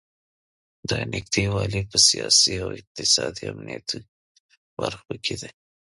دا 0.89 0.97
نږدې 1.13 1.45
والی 1.53 1.81
په 1.91 1.97
سیاسي، 2.07 2.51
اقتصادي 2.79 3.43
او 3.49 3.53
امنیتي 3.55 3.99
برخو 4.79 5.13
کې 5.25 5.35
دی. 5.41 5.51